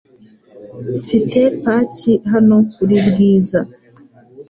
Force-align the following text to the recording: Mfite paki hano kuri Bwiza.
Mfite 0.99 1.39
paki 1.63 2.13
hano 2.31 2.55
kuri 2.73 2.95
Bwiza. 3.07 3.59